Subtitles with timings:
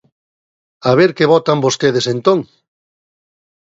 [0.89, 2.39] A ver que votan vostedes entón.